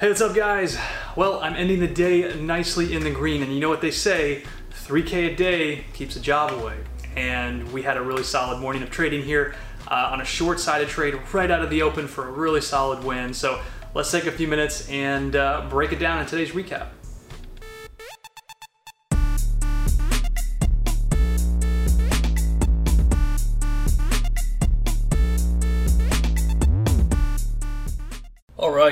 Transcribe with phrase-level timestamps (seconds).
[0.00, 0.78] Hey, what's up, guys?
[1.16, 4.44] Well, I'm ending the day nicely in the green, and you know what they say
[4.70, 6.76] 3K a day keeps a job away.
[7.16, 9.56] And we had a really solid morning of trading here
[9.88, 13.02] uh, on a short sided trade right out of the open for a really solid
[13.02, 13.34] win.
[13.34, 13.60] So
[13.92, 16.90] let's take a few minutes and uh, break it down in today's recap.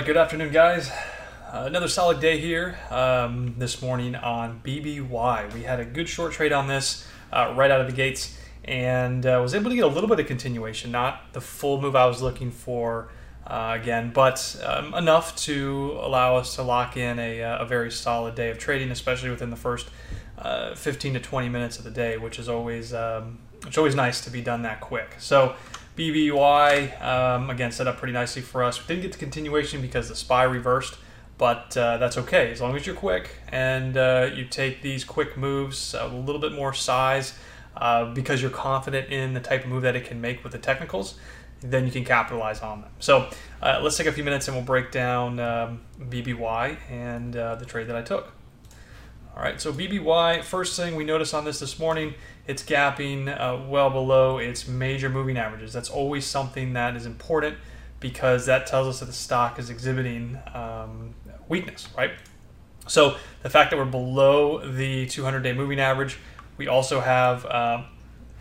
[0.07, 0.89] Good afternoon, guys.
[1.53, 5.53] Uh, another solid day here um, this morning on BBY.
[5.53, 9.27] We had a good short trade on this uh, right out of the gates and
[9.27, 12.07] uh, was able to get a little bit of continuation, not the full move I
[12.07, 13.09] was looking for
[13.49, 17.91] uh, again, but um, enough to allow us to lock in a, uh, a, very
[17.91, 19.89] solid day of trading, especially within the first
[20.39, 24.21] uh, 15 to 20 minutes of the day, which is always um, it's always nice
[24.21, 25.17] to be done that quick.
[25.19, 25.57] So
[25.97, 28.81] BBY, um, again, set up pretty nicely for us.
[28.81, 30.99] We didn't get the continuation because the SPY reversed,
[31.39, 35.37] but uh, that's okay as long as you're quick and uh, you take these quick
[35.37, 37.39] moves, a little bit more size,
[37.77, 40.59] uh, because you're confident in the type of move that it can make with the
[40.59, 41.19] technicals,
[41.61, 42.91] then you can capitalize on them.
[42.99, 43.31] So
[43.63, 47.65] uh, let's take a few minutes and we'll break down um, BBY and uh, the
[47.65, 48.36] trade that I took.
[49.37, 52.15] All right, so BBY, first thing we noticed on this this morning,
[52.47, 55.75] it's gapping uh, well below its major moving averages.
[55.75, 57.59] That's always something that is important
[58.01, 61.15] because that tells us that the stock is exhibiting um,
[61.51, 62.13] weakness, right?
[62.87, 66.17] So the fact that we're below the 200-day moving average,
[66.57, 67.83] we also have uh,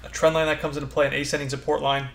[0.06, 2.08] a trend line that comes into play, an ascending support line,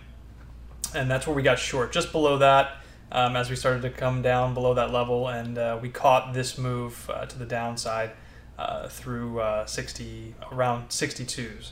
[0.95, 2.79] and that's where we got short, just below that.
[3.13, 6.57] Um, as we started to come down below that level, and uh, we caught this
[6.57, 8.13] move uh, to the downside
[8.61, 11.71] uh, through uh, 60 around 62s.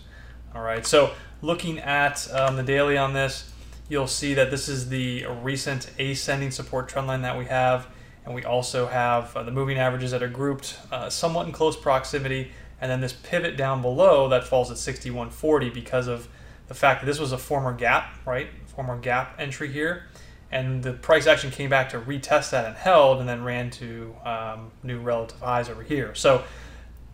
[0.54, 3.52] All right, so looking at um, the daily on this,
[3.90, 7.88] you'll see that this is the recent ascending support trend line that we have,
[8.24, 11.76] and we also have uh, the moving averages that are grouped uh, somewhat in close
[11.76, 16.26] proximity, and then this pivot down below that falls at 6140 because of
[16.68, 18.48] the fact that this was a former gap, right?
[18.74, 20.04] Former gap entry here,
[20.50, 24.16] and the price action came back to retest that and held, and then ran to
[24.24, 26.14] um, new relative highs over here.
[26.14, 26.44] So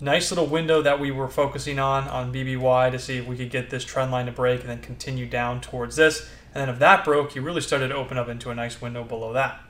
[0.00, 3.50] nice little window that we were focusing on on BBY to see if we could
[3.50, 6.28] get this trend line to break and then continue down towards this.
[6.54, 9.04] And then if that broke, you really started to open up into a nice window
[9.04, 9.60] below that.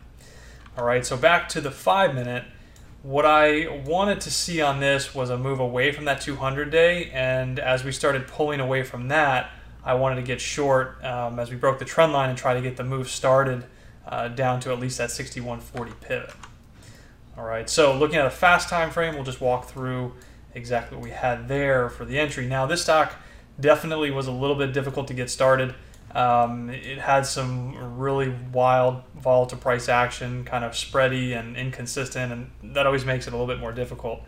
[0.77, 2.45] All right, so back to the five minute.
[3.03, 7.11] What I wanted to see on this was a move away from that 200 day.
[7.13, 9.51] And as we started pulling away from that,
[9.84, 12.63] I wanted to get short um, as we broke the trend line and try to
[12.63, 13.67] get the move started
[14.07, 16.31] uh, down to at least that 6140 pivot.
[17.37, 20.12] All right, so looking at a fast time frame, we'll just walk through
[20.55, 22.47] exactly what we had there for the entry.
[22.47, 23.17] Now, this stock
[23.59, 25.75] definitely was a little bit difficult to get started.
[26.15, 32.75] Um, it had some really wild, volatile price action, kind of spready and inconsistent, and
[32.75, 34.21] that always makes it a little bit more difficult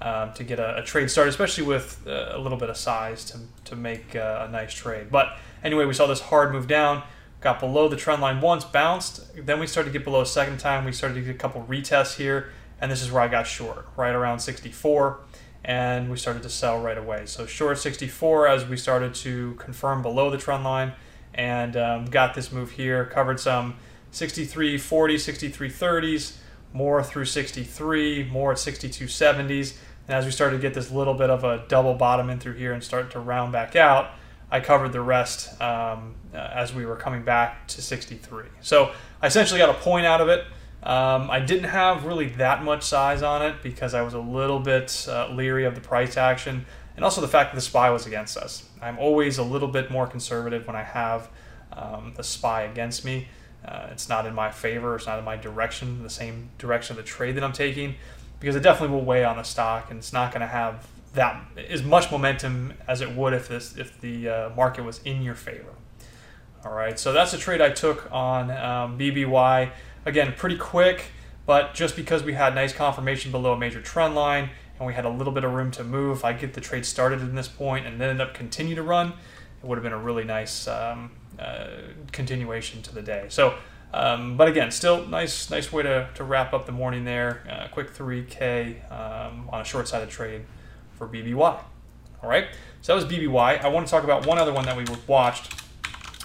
[0.00, 3.24] um, to get a, a, trade started, especially with uh, a little bit of size
[3.24, 5.10] to, to make uh, a nice trade.
[5.10, 7.02] But anyway, we saw this hard move down
[7.42, 9.34] got below the trend line once, bounced.
[9.34, 10.84] Then we started to get below a second time.
[10.84, 13.86] We started to get a couple retests here, and this is where I got short,
[13.96, 15.20] right around 64,
[15.64, 17.26] and we started to sell right away.
[17.26, 20.92] So short 64 as we started to confirm below the trend line,
[21.34, 23.04] and um, got this move here.
[23.06, 23.74] Covered some
[24.12, 26.36] 63 40, 63 30s,
[26.72, 29.74] more through 63, more at 62 70s.
[30.08, 32.54] And as we started to get this little bit of a double bottom in through
[32.54, 34.12] here and start to round back out,
[34.52, 38.44] I covered the rest um, uh, as we were coming back to 63.
[38.60, 38.92] So
[39.22, 40.44] I essentially got a point out of it.
[40.82, 44.58] Um, I didn't have really that much size on it because I was a little
[44.58, 48.06] bit uh, leery of the price action and also the fact that the SPY was
[48.06, 48.68] against us.
[48.82, 51.30] I'm always a little bit more conservative when I have
[51.72, 53.28] um, the SPY against me.
[53.64, 57.02] Uh, it's not in my favor, it's not in my direction, the same direction of
[57.02, 57.94] the trade that I'm taking,
[58.38, 61.44] because it definitely will weigh on the stock and it's not going to have that
[61.68, 65.34] as much momentum as it would if this if the uh, market was in your
[65.34, 65.74] favor.
[66.64, 69.70] All right, so that's a trade I took on um, BBY.
[70.04, 71.06] Again, pretty quick,
[71.44, 75.04] but just because we had nice confirmation below a major trend line and we had
[75.04, 77.86] a little bit of room to move, I get the trade started in this point
[77.86, 81.10] and then end up continue to run, it would have been a really nice um,
[81.38, 81.66] uh,
[82.12, 83.26] continuation to the day.
[83.28, 83.56] So,
[83.92, 87.42] um, but again, still nice, nice way to, to wrap up the morning there.
[87.50, 90.42] Uh, quick 3K um, on a short-sided trade
[91.02, 91.34] for BBY.
[92.22, 92.46] All right,
[92.80, 93.64] so that was BBY.
[93.64, 95.52] I want to talk about one other one that we watched.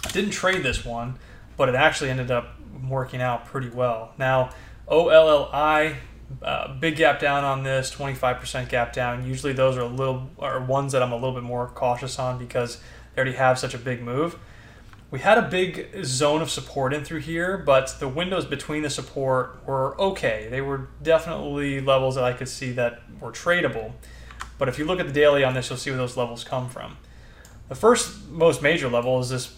[0.06, 1.18] I didn't trade this one,
[1.56, 2.54] but it actually ended up
[2.88, 4.12] working out pretty well.
[4.18, 4.50] Now,
[4.86, 5.96] OLLI,
[6.40, 9.26] uh, big gap down on this, 25% gap down.
[9.26, 12.38] Usually those are a little are ones that I'm a little bit more cautious on
[12.38, 12.76] because
[13.14, 14.38] they already have such a big move.
[15.10, 18.90] we had a big zone of support in through here, but the windows between the
[18.90, 20.46] support were okay.
[20.48, 23.92] They were definitely levels that I could see that were tradable.
[24.58, 26.68] But if you look at the daily on this, you'll see where those levels come
[26.68, 26.96] from.
[27.68, 29.56] The first most major level is this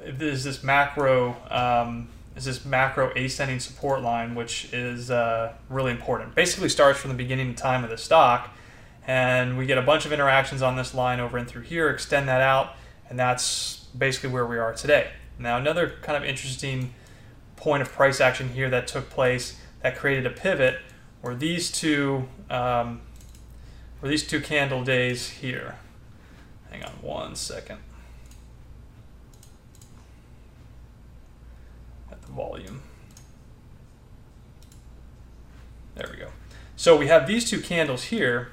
[0.00, 6.34] is this macro um, is this macro ascending support line, which is uh, really important.
[6.34, 8.50] Basically starts from the beginning of time of the stock,
[9.06, 12.28] and we get a bunch of interactions on this line over and through here, extend
[12.28, 12.74] that out,
[13.08, 15.10] and that's basically where we are today.
[15.38, 16.94] Now, another kind of interesting
[17.56, 20.80] point of price action here that took place that created a pivot
[21.22, 23.00] were these two um,
[24.04, 25.76] were these two candle days here.
[26.70, 27.78] Hang on one second.
[32.12, 32.82] At the volume.
[35.94, 36.28] There we go.
[36.76, 38.50] So we have these two candles here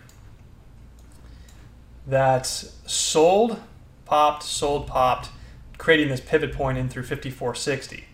[2.07, 3.59] that sold
[4.06, 5.31] popped, sold, popped,
[5.77, 8.06] creating this pivot point in through 5460.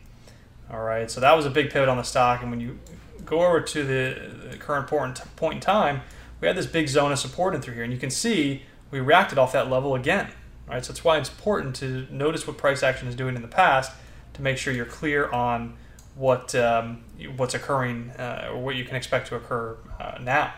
[0.71, 2.41] All right, so that was a big pivot on the stock.
[2.41, 2.79] And when you
[3.25, 6.01] go over to the, the current point in time,
[6.39, 7.83] we had this big zone of support in through here.
[7.83, 10.29] And you can see we reacted off that level again.
[10.67, 13.47] Right, so that's why it's important to notice what price action is doing in the
[13.47, 13.93] past
[14.33, 15.77] to make sure you're clear on
[16.15, 17.05] what um,
[17.37, 20.53] what's occurring uh, or what you can expect to occur uh, now.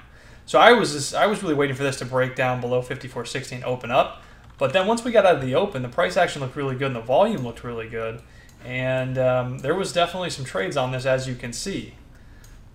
[0.48, 3.52] So I was just, I was really waiting for this to break down below 54.60
[3.52, 4.24] and open up.
[4.58, 6.88] But then once we got out of the open, the price action looked really good
[6.88, 8.24] and the volume looked really good.
[8.66, 11.94] And um, there was definitely some trades on this, as you can see.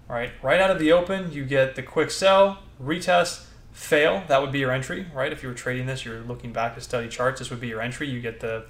[0.08, 4.22] All right, right out of the open, you get the quick sell, retest, fail.
[4.28, 5.32] That would be your entry, right?
[5.32, 7.38] If you were trading this, you're looking back to study charts.
[7.40, 8.08] This would be your entry.
[8.08, 8.66] You get the,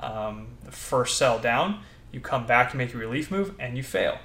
[0.00, 1.80] um, the first sell down.
[2.12, 4.18] You come back, you make a relief move, and you fail.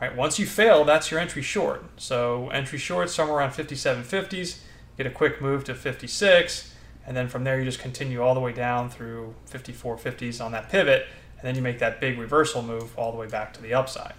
[0.00, 1.84] Right, once you fail, that's your entry short.
[1.96, 4.58] So entry short somewhere around 57.50s.
[4.96, 6.74] Get a quick move to 56
[7.08, 10.68] and then from there you just continue all the way down through 5450s on that
[10.68, 11.06] pivot
[11.38, 14.12] and then you make that big reversal move all the way back to the upside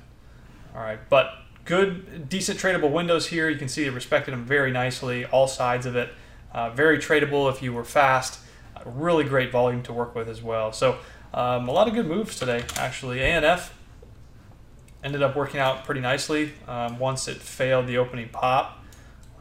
[0.75, 1.31] all right but
[1.69, 5.85] good decent tradable windows here you can see it respected them very nicely all sides
[5.85, 6.09] of it
[6.51, 8.39] uh, very tradable if you were fast
[8.75, 10.97] uh, really great volume to work with as well so
[11.33, 13.69] um, a lot of good moves today actually ANF
[15.03, 18.79] ended up working out pretty nicely um, once it failed the opening pop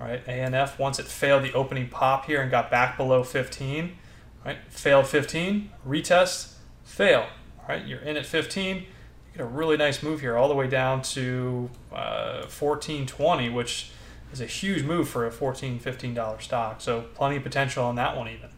[0.01, 0.25] right?
[0.27, 3.97] ANF, once it failed the opening pop here and got back below 15,
[4.45, 4.59] right?
[4.69, 6.55] Failed 15, retest,
[6.85, 7.27] fail,
[7.69, 7.85] right?
[7.87, 8.98] You're in at 15, you get
[9.39, 13.91] a really nice move here all the way down to uh, 14.20, which
[14.33, 16.81] is a huge move for a 14 $15 stock.
[16.81, 18.51] So plenty of potential on that one even.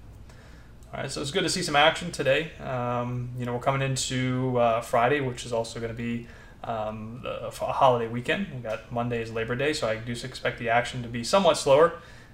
[0.93, 2.50] All right, so it's good to see some action today.
[2.59, 6.27] Um, you know, we're coming into uh, Friday, which is also going to be
[6.65, 8.49] um, a holiday weekend.
[8.53, 11.59] We got Monday is Labor Day, so I do expect the action to be somewhat
[11.59, 11.93] slower.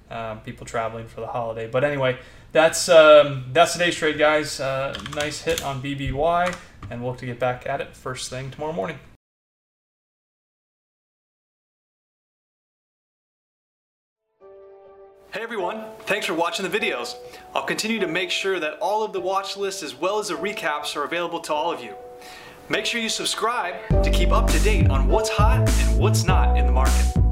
[0.09, 2.17] Um, people traveling for the holiday, but anyway,
[2.53, 4.61] that's um, that's today's trade, guys.
[4.61, 6.57] Uh, nice hit on BBY,
[6.91, 8.99] and we'll get back at it first thing tomorrow morning.
[15.33, 17.15] Hey everyone, thanks for watching the videos.
[17.55, 20.35] I'll continue to make sure that all of the watch lists as well as the
[20.35, 21.95] recaps are available to all of you.
[22.71, 26.57] Make sure you subscribe to keep up to date on what's hot and what's not
[26.57, 27.26] in the market.